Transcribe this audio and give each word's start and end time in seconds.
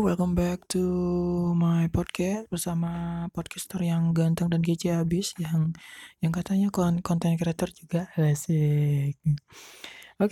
Welcome 0.00 0.32
back 0.32 0.64
to 0.72 0.80
my 1.52 1.84
podcast 1.92 2.48
bersama 2.48 3.28
podcaster 3.36 3.84
yang 3.84 4.16
ganteng 4.16 4.48
dan 4.48 4.64
kece 4.64 4.96
habis 4.96 5.36
yang 5.36 5.76
yang 6.24 6.32
katanya 6.32 6.72
kon 6.72 7.04
konten 7.04 7.36
creator 7.36 7.68
juga 7.68 8.08
asik. 8.16 9.20
Oke 9.20 9.36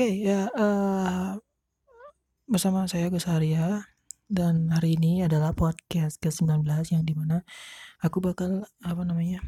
okay, 0.08 0.24
ya 0.24 0.48
uh, 0.56 1.36
bersama 2.48 2.89
saya 2.89 3.12
Gus 3.12 3.29
Arya 3.29 3.84
dan 4.25 4.73
hari 4.73 4.96
ini 4.96 5.29
adalah 5.29 5.52
podcast 5.52 6.16
ke-19 6.25 6.64
yang 6.89 7.05
di 7.05 7.12
mana 7.12 7.45
aku 8.00 8.25
bakal 8.25 8.64
apa 8.80 9.03
namanya 9.05 9.45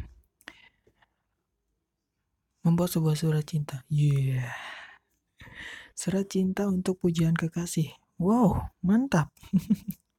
membuat 2.61 2.93
sebuah 2.93 3.17
surat 3.17 3.49
cinta. 3.49 3.89
Yeah. 3.89 4.53
Surat 5.97 6.29
cinta 6.29 6.69
untuk 6.69 7.01
pujian 7.01 7.33
kekasih. 7.33 7.97
Wow, 8.21 8.69
mantap. 8.85 9.33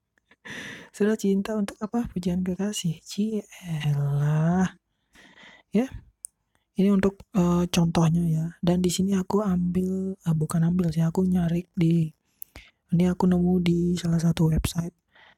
Surat 0.92 1.18
cinta 1.22 1.56
untuk 1.56 1.80
apa? 1.80 2.06
Pujian 2.12 2.44
kekasih. 2.44 3.00
Cielah. 3.02 4.76
Ya. 5.72 5.88
Ini 6.76 6.90
untuk 6.92 7.22
uh, 7.36 7.64
contohnya 7.68 8.24
ya. 8.28 8.46
Dan 8.60 8.82
di 8.84 8.90
sini 8.92 9.16
aku 9.16 9.44
ambil 9.44 10.18
uh, 10.18 10.36
bukan 10.36 10.66
ambil 10.68 10.90
sih, 10.90 11.04
aku 11.04 11.24
nyari 11.28 11.68
di 11.76 12.10
ini 12.92 13.08
aku 13.08 13.24
nemu 13.24 13.54
di 13.64 13.96
salah 13.96 14.20
satu 14.20 14.52
website 14.52 14.96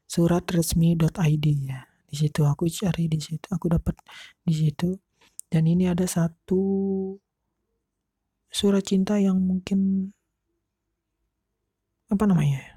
suratresmi.id 0.09 1.45
ya. 1.69 1.85
Di 2.09 2.15
situ 2.17 2.45
aku 2.45 2.69
cari 2.69 3.09
di 3.09 3.17
situ, 3.21 3.45
aku 3.49 3.69
dapat 3.69 3.97
di 4.45 4.53
situ. 4.53 4.93
Dan 5.49 5.69
ini 5.69 5.85
ada 5.85 6.05
satu 6.05 6.61
surat 8.49 8.85
cinta 8.85 9.17
yang 9.17 9.41
mungkin 9.41 10.09
apa 12.09 12.29
namanya 12.29 12.72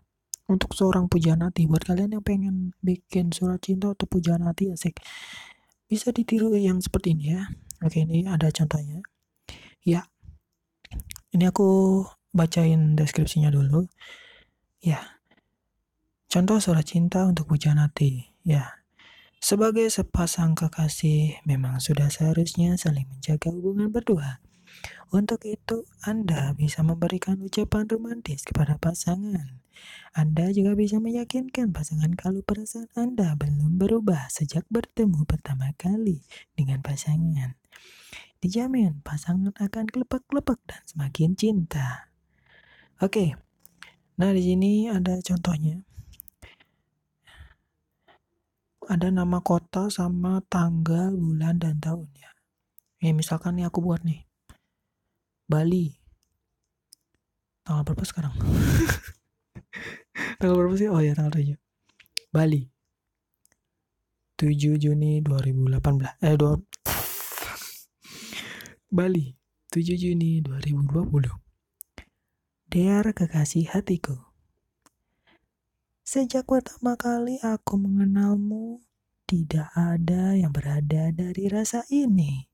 untuk 0.47 0.79
seorang 0.79 1.11
pujaan 1.11 1.43
hati 1.43 1.67
buat 1.67 1.83
kalian 1.83 2.19
yang 2.19 2.25
pengen 2.25 2.71
bikin 2.83 3.35
surat 3.35 3.59
cinta 3.63 3.91
atau 3.91 4.07
pujaan 4.07 4.47
hati 4.47 4.71
asik. 4.71 5.03
Bisa 5.87 6.11
ditiru 6.15 6.55
yang 6.55 6.79
seperti 6.79 7.15
ini 7.19 7.35
ya. 7.35 7.43
Oke 7.83 8.03
ini 8.03 8.27
ada 8.27 8.51
contohnya. 8.51 9.03
Ya. 9.83 10.07
Ini 11.35 11.51
aku 11.51 12.03
bacain 12.30 12.95
deskripsinya 12.95 13.51
dulu. 13.51 13.91
Ya. 14.83 15.19
Contoh 16.30 16.59
surat 16.63 16.87
cinta 16.87 17.27
untuk 17.27 17.51
pujaan 17.51 17.83
hati 17.83 18.31
ya. 18.47 18.83
Sebagai 19.43 19.87
sepasang 19.93 20.59
kekasih 20.59 21.38
memang 21.47 21.79
sudah 21.79 22.10
seharusnya 22.10 22.75
saling 22.75 23.07
menjaga 23.07 23.53
hubungan 23.53 23.93
berdua. 23.95 24.43
Untuk 25.15 25.47
itu, 25.47 25.87
Anda 26.03 26.51
bisa 26.59 26.83
memberikan 26.83 27.38
ucapan 27.38 27.87
romantis 27.87 28.43
kepada 28.43 28.75
pasangan. 28.75 29.63
Anda 30.16 30.49
juga 30.52 30.73
bisa 30.73 30.96
meyakinkan 31.02 31.73
pasangan 31.73 32.15
kalau 32.16 32.41
perasaan 32.41 32.88
Anda 32.96 33.37
belum 33.37 33.77
berubah 33.77 34.29
sejak 34.32 34.65
bertemu 34.73 35.29
pertama 35.29 35.73
kali 35.77 36.24
dengan 36.57 36.80
pasangan. 36.80 37.59
Dijamin 38.41 39.01
pasangan 39.01 39.52
akan 39.57 39.85
kelepak-kelepak 39.88 40.60
dan 40.69 40.82
semakin 40.85 41.37
cinta. 41.37 42.13
Oke. 43.01 43.37
Nah, 44.16 44.32
di 44.32 44.43
sini 44.45 44.88
ada 44.88 45.21
contohnya. 45.21 45.85
Ada 48.87 49.10
nama 49.10 49.43
kota 49.43 49.91
sama 49.93 50.41
tanggal, 50.47 51.13
bulan, 51.13 51.59
dan 51.59 51.82
tahun 51.82 52.09
ya. 52.16 52.30
Ya, 53.02 53.13
misalkan 53.13 53.60
nih 53.60 53.69
aku 53.69 53.82
buat 53.82 54.01
nih. 54.07 54.24
Bali 55.47 56.07
tanggal 57.66 57.82
berapa 57.82 58.02
sekarang 58.07 58.35
tanggal 60.38 60.56
berapa 60.60 60.76
sih? 60.76 60.88
Oh 60.92 61.01
ya 61.01 61.15
tanggal 61.16 61.32
7 61.34 61.56
Bali. 62.32 62.70
7 64.37 64.76
Juni 64.76 65.20
2018 65.25 66.25
eh 66.25 66.36
2 66.36 66.60
Bali. 68.92 69.36
7 69.72 69.96
Juni 69.96 70.41
2020 70.41 71.28
Dear 72.66 73.12
kekasih 73.12 73.66
hatiku 73.72 74.16
Sejak 76.06 76.46
pertama 76.46 76.94
kali 76.94 77.42
aku 77.42 77.82
mengenalmu 77.82 78.78
tidak 79.26 79.75
ada 79.75 80.38
yang 80.38 80.54
berada 80.54 81.10
dari 81.10 81.50
rasa 81.50 81.82
ini. 81.91 82.46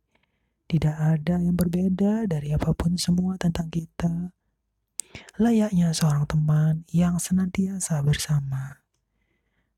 Tidak 0.64 0.96
ada 0.96 1.36
yang 1.36 1.52
berbeda 1.52 2.24
dari 2.24 2.56
apa 2.56 2.72
pun 2.72 2.96
semua 2.96 3.36
tentang 3.36 3.68
kita. 3.68 4.32
Layaknya 5.40 5.92
seorang 5.96 6.24
teman 6.28 6.84
yang 6.92 7.16
senantiasa 7.16 8.00
bersama. 8.04 8.84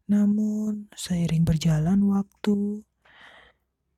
Namun, 0.05 0.93
seiring 0.93 1.49
berjalan 1.49 2.03
waktu, 2.05 2.84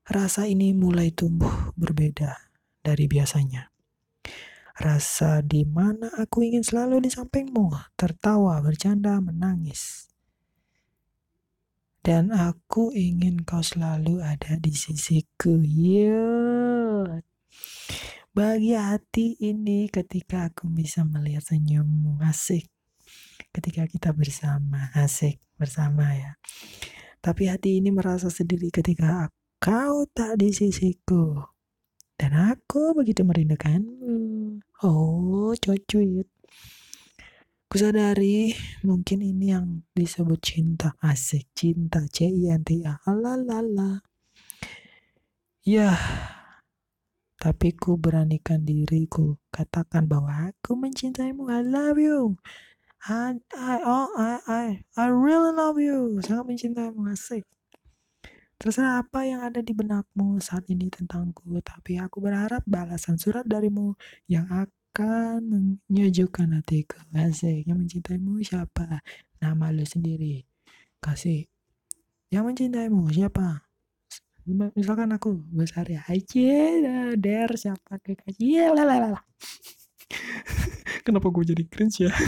rasa 0.06 0.46
ini 0.46 0.70
mulai 0.70 1.10
tumbuh 1.10 1.74
berbeda 1.74 2.52
dari 2.84 3.10
biasanya. 3.10 3.74
Rasa 4.76 5.40
di 5.40 5.64
mana 5.64 6.12
aku 6.14 6.44
ingin 6.44 6.62
selalu 6.62 7.08
di 7.08 7.10
sampingmu, 7.10 7.96
tertawa, 7.96 8.60
bercanda, 8.60 9.18
menangis. 9.18 10.06
Dan 12.06 12.30
aku 12.30 12.94
ingin 12.94 13.42
kau 13.42 13.64
selalu 13.64 14.22
ada 14.22 14.54
di 14.62 14.70
sisiku. 14.70 15.58
Yeah. 15.58 17.24
Bahagia 18.36 18.92
hati 18.92 19.32
ini 19.40 19.88
ketika 19.88 20.52
aku 20.52 20.68
bisa 20.68 21.08
melihat 21.08 21.40
senyummu 21.40 22.20
asik. 22.20 22.68
Ketika 23.48 23.88
kita 23.88 24.12
bersama 24.12 24.92
asik 24.92 25.40
bersama 25.56 26.12
ya. 26.12 26.36
Tapi 27.24 27.48
hati 27.48 27.80
ini 27.80 27.88
merasa 27.88 28.28
sendiri 28.28 28.68
ketika 28.68 29.32
kau 29.56 30.04
tak 30.12 30.36
di 30.36 30.52
sisiku. 30.52 31.48
Dan 32.12 32.36
aku 32.36 32.92
begitu 32.92 33.24
merindukanmu. 33.24 34.60
Oh, 34.84 35.56
cuit. 35.56 36.28
Kusadari 37.72 38.52
mungkin 38.84 39.24
ini 39.24 39.56
yang 39.56 39.80
disebut 39.96 40.44
cinta 40.44 40.92
asik, 41.00 41.56
cinta 41.56 42.04
C 42.12 42.28
I 42.28 42.52
N 42.52 42.60
T 42.60 42.84
A. 42.84 43.00
Alalala. 43.08 44.04
Ya, 45.64 45.96
tapi 47.36 47.76
ku 47.76 48.00
beranikan 48.00 48.64
diriku 48.64 49.36
katakan 49.52 50.08
bahwa 50.08 50.48
aku 50.48 50.72
mencintaimu. 50.72 51.52
I 51.52 51.60
love 51.60 52.00
you. 52.00 52.40
I, 53.06 53.36
I, 53.52 53.76
oh, 53.84 54.08
I, 54.16 54.32
I, 54.48 54.64
I 54.96 55.06
really 55.12 55.52
love 55.52 55.76
you. 55.76 56.16
Sangat 56.24 56.48
mencintaimu. 56.48 57.06
Asik. 57.12 57.44
Terserah 58.56 59.04
apa 59.04 59.28
yang 59.28 59.44
ada 59.44 59.60
di 59.60 59.76
benakmu 59.76 60.40
saat 60.40 60.64
ini 60.72 60.88
tentangku, 60.88 61.44
tapi 61.60 62.00
aku 62.00 62.24
berharap 62.24 62.64
balasan 62.64 63.20
surat 63.20 63.44
darimu 63.44 63.92
yang 64.32 64.48
akan 64.48 65.44
menyejukkan 65.92 66.56
hatiku. 66.56 66.96
Asik, 67.12 67.68
yang 67.68 67.84
mencintaimu 67.84 68.40
siapa? 68.40 69.04
Nama 69.44 69.66
lu 69.76 69.84
sendiri. 69.84 70.48
Kasih. 71.04 71.44
Yang 72.32 72.44
mencintaimu 72.48 73.12
siapa? 73.12 73.65
Misalkan 74.46 75.10
aku 75.10 75.42
besar 75.50 75.90
ya 75.90 76.06
aja 76.06 76.54
der 77.18 77.50
siapa 77.58 77.98
kekasih 77.98 78.70
lah 78.70 78.86
lah 78.86 78.98
lah 79.18 79.22
kenapa 81.06 81.30
gue 81.30 81.44
jadi 81.54 81.62
cringe 81.66 82.06
ya? 82.06 82.12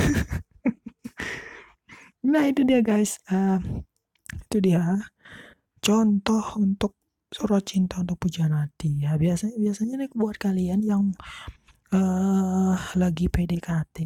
Nah 2.19 2.45
itu 2.51 2.67
dia 2.67 2.83
guys. 2.83 3.23
Uh, 3.31 3.63
itu 4.51 4.59
dia. 4.61 4.83
Contoh 5.79 6.45
untuk 6.59 6.99
surat 7.31 7.63
cinta 7.65 8.03
untuk 8.03 8.19
pujian 8.21 8.53
hati 8.53 9.07
ya. 9.07 9.15
Biasanya 9.17 9.57
biasanya 9.57 9.95
nih 10.03 10.11
buat 10.13 10.37
kalian 10.37 10.83
yang 10.83 11.15
uh, 11.95 12.77
lagi 12.99 13.33
PDKT 13.33 13.97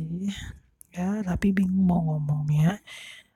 ya 0.92 1.24
tapi 1.24 1.56
bingung 1.56 1.88
mau 1.88 2.04
ngomong 2.04 2.44
ya 2.52 2.76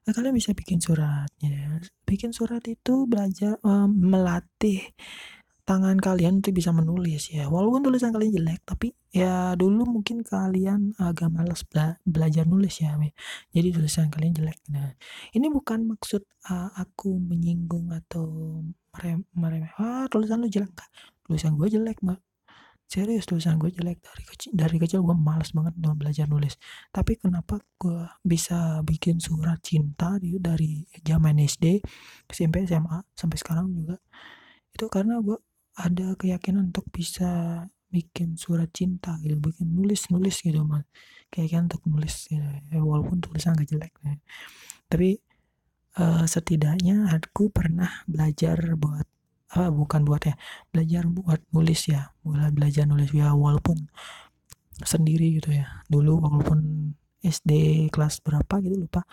Nah, 0.07 0.15
kalian 0.15 0.39
bisa 0.39 0.55
bikin 0.55 0.79
suratnya. 0.79 1.83
Bikin 2.07 2.31
surat 2.31 2.63
itu 2.71 3.11
belajar 3.11 3.59
um, 3.67 3.91
melatih 3.91 4.95
tangan 5.67 5.99
kalian 5.99 6.39
untuk 6.39 6.55
bisa 6.55 6.71
menulis 6.71 7.27
ya. 7.35 7.51
Walaupun 7.51 7.83
tulisan 7.83 8.15
kalian 8.15 8.39
jelek, 8.39 8.63
tapi 8.63 8.95
ya 9.11 9.59
dulu 9.59 9.83
mungkin 9.83 10.23
kalian 10.23 10.95
agak 11.03 11.27
malas 11.35 11.67
bela 11.67 11.99
belajar 12.07 12.47
nulis 12.47 12.79
ya. 12.79 12.95
Jadi 13.51 13.69
tulisan 13.75 14.07
kalian 14.07 14.31
jelek. 14.39 14.63
Nah, 14.71 14.95
ini 15.35 15.51
bukan 15.51 15.91
maksud 15.91 16.23
uh, 16.55 16.71
aku 16.79 17.19
menyinggung 17.19 17.91
atau 17.91 18.63
merem 18.95 19.27
meremeh. 19.35 19.75
Ah, 19.75 20.07
tulisan 20.07 20.39
lu 20.39 20.47
jelek? 20.47 20.71
Tulisan 21.27 21.59
gue 21.59 21.67
jelek, 21.67 21.99
Mbak 21.99 22.23
serius 22.87 23.27
tulisan 23.27 23.59
gue 23.59 23.71
jelek. 23.75 23.99
Dari 24.01 24.23
kecil 24.25 24.51
dari 24.55 24.77
kecil 24.79 25.03
gue 25.03 25.17
malas 25.19 25.51
banget 25.51 25.75
untuk 25.83 26.07
belajar 26.07 26.27
nulis. 26.31 26.55
Tapi 26.95 27.19
kenapa 27.19 27.59
gue 27.79 28.07
bisa 28.23 28.81
bikin 28.87 29.19
surat 29.19 29.59
cinta 29.61 30.17
gitu 30.23 30.39
dari 30.39 30.87
zaman 31.03 31.43
SD 31.43 31.83
SMP 32.31 32.65
SMA 32.65 33.03
sampai 33.13 33.37
sekarang 33.39 33.67
juga? 33.75 33.99
Itu 34.71 34.87
karena 34.87 35.19
gue 35.21 35.37
ada 35.77 36.17
keyakinan 36.17 36.73
untuk 36.73 36.89
bisa 36.89 37.63
bikin 37.91 38.35
surat 38.35 38.71
cinta 38.75 39.15
gitu 39.23 39.39
bikin 39.39 39.67
nulis 39.75 40.09
nulis 40.09 40.41
gitu 40.43 40.63
mas. 40.63 40.87
Keyakinan 41.31 41.67
untuk 41.67 41.83
nulis 41.91 42.31
ya, 42.31 42.63
walaupun 42.79 43.19
tulisan 43.19 43.59
gak 43.59 43.67
jelek 43.67 43.93
ya. 43.99 44.15
tapi 44.87 45.19
uh, 45.99 46.23
setidaknya 46.23 47.11
aku 47.11 47.51
pernah 47.51 48.07
belajar 48.07 48.79
buat 48.79 49.09
uh, 49.55 49.71
bukan 49.71 50.03
buat 50.03 50.27
ya 50.27 50.35
belajar 50.75 51.07
buat 51.07 51.39
nulis 51.55 51.87
ya 51.87 52.11
mulai 52.27 52.51
belajar 52.51 52.89
nulis 52.89 53.15
ya 53.15 53.31
walaupun 53.37 53.87
sendiri 54.83 55.41
gitu 55.41 55.55
ya. 55.55 55.81
Dulu 55.89 56.21
walaupun 56.21 56.93
SD 57.23 57.87
kelas 57.95 58.21
berapa 58.21 58.61
gitu 58.61 58.77
lupa. 58.77 59.07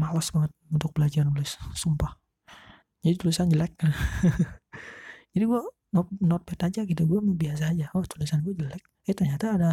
Malas 0.00 0.32
banget 0.32 0.52
untuk 0.72 0.94
belajar 0.96 1.26
nulis 1.28 1.58
sumpah. 1.76 2.16
Jadi 3.04 3.16
tulisan 3.20 3.50
jelek. 3.52 3.76
Jadi 5.36 5.44
gue 5.44 5.62
not, 5.92 6.08
not 6.20 6.42
bad 6.48 6.72
aja 6.72 6.86
gitu 6.88 7.02
gue 7.04 7.20
biasa 7.20 7.76
aja. 7.76 7.92
Oh 7.92 8.04
tulisan 8.06 8.40
gue 8.40 8.56
jelek. 8.56 8.80
Eh 9.04 9.12
ternyata 9.12 9.60
ada 9.60 9.70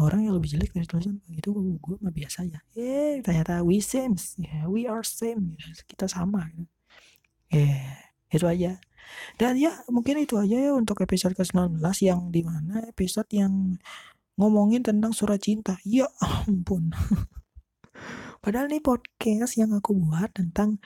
orang 0.00 0.24
yang 0.24 0.34
lebih 0.38 0.54
jelek 0.54 0.70
dari 0.70 0.86
tulisan 0.86 1.18
gue 1.18 1.42
gitu 1.42 1.50
gue 1.50 1.62
gue 1.82 1.96
mah 1.98 2.14
biasa 2.14 2.46
aja. 2.46 2.62
Eh 2.78 3.18
ternyata 3.26 3.66
we 3.66 3.82
same 3.82 4.14
yeah, 4.38 4.70
we 4.70 4.86
are 4.86 5.02
same. 5.02 5.58
Gitu. 5.58 5.82
kita 5.90 6.06
sama 6.06 6.46
gitu. 6.54 6.70
eh 7.52 8.11
itu 8.32 8.48
aja 8.48 8.80
dan 9.36 9.60
ya 9.60 9.84
mungkin 9.92 10.24
itu 10.24 10.40
aja 10.40 10.56
ya 10.56 10.72
untuk 10.72 11.04
episode 11.04 11.36
ke-19 11.36 11.78
yang 12.00 12.32
di 12.32 12.40
mana 12.42 12.82
episode 12.88 13.28
yang 13.30 13.76
ngomongin 14.40 14.80
tentang 14.80 15.12
surat 15.12 15.38
cinta 15.38 15.76
ya 15.84 16.08
ampun 16.18 16.90
padahal 18.42 18.72
ini 18.72 18.80
podcast 18.80 19.60
yang 19.60 19.76
aku 19.76 19.92
buat 19.92 20.32
tentang 20.32 20.80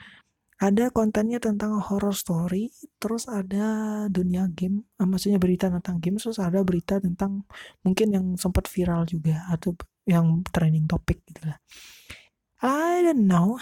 ada 0.57 0.89
kontennya 0.89 1.37
tentang 1.37 1.77
horror 1.77 2.17
story, 2.17 2.73
terus 2.97 3.29
ada 3.29 3.65
dunia 4.09 4.49
game, 4.49 4.89
ah, 4.97 5.05
maksudnya 5.05 5.37
berita 5.37 5.69
tentang 5.69 6.01
game, 6.01 6.17
terus 6.17 6.41
ada 6.41 6.65
berita 6.65 6.97
tentang 6.97 7.45
mungkin 7.85 8.07
yang 8.09 8.25
sempat 8.41 8.65
viral 8.65 9.05
juga 9.05 9.45
atau 9.53 9.77
yang 10.09 10.41
trending 10.49 10.89
topik 10.89 11.21
gitu 11.29 11.45
lah. 11.45 11.61
I 12.65 13.05
don't 13.05 13.29
know. 13.29 13.61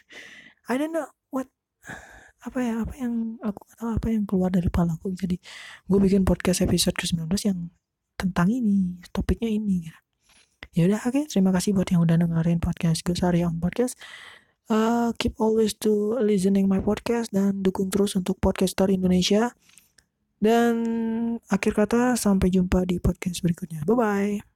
I 0.72 0.80
don't 0.80 0.96
know 0.96 1.12
what 1.28 1.52
apa 2.40 2.58
ya 2.64 2.74
apa 2.80 2.94
yang 2.96 3.36
aku 3.44 3.62
tahu 3.76 3.88
apa 3.92 4.06
yang 4.08 4.24
keluar 4.24 4.50
dari 4.52 4.72
palaku. 4.72 5.12
Jadi 5.12 5.36
gue 5.86 5.98
bikin 6.00 6.24
podcast 6.24 6.64
episode 6.64 6.96
ke-19 6.96 7.28
yang 7.44 7.68
tentang 8.16 8.48
ini 8.48 9.00
topiknya 9.12 9.48
ini. 9.48 9.88
Gitu. 9.88 10.00
ya 10.76 10.82
udah 10.86 11.00
oke. 11.02 11.12
Okay. 11.12 11.24
terima 11.26 11.50
kasih 11.50 11.74
buat 11.74 11.88
yang 11.90 12.04
udah 12.04 12.16
dengerin 12.20 12.60
podcast 12.62 13.02
gue 13.04 13.16
Sariang 13.16 13.58
Podcast. 13.58 13.98
Uh, 14.70 15.10
keep 15.18 15.34
always 15.42 15.74
to 15.74 16.14
listening 16.22 16.70
my 16.70 16.78
podcast 16.78 17.34
dan 17.34 17.58
dukung 17.58 17.90
terus 17.90 18.14
untuk 18.14 18.38
podcaster 18.38 18.86
Indonesia. 18.86 19.50
Dan 20.40 20.74
akhir 21.52 21.76
kata 21.76 22.16
sampai 22.16 22.48
jumpa 22.48 22.88
di 22.88 22.96
podcast 22.96 23.44
berikutnya. 23.44 23.84
Bye 23.84 23.96
bye 23.98 24.49